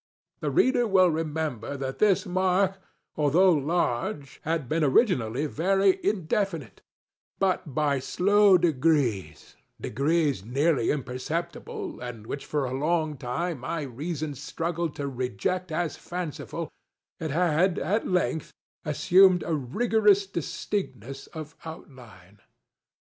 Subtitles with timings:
[0.39, 2.79] The reader will remember that this mark,
[3.15, 6.81] although large, had been originally very indefinite;
[7.37, 14.95] but, by slow degreesŌĆödegrees nearly imperceptible, and which for a long time my reason struggled
[14.95, 16.71] to reject as fancifulŌĆöit
[17.19, 18.51] had, at length,
[18.83, 22.39] assumed a rigorous distinctness of outline.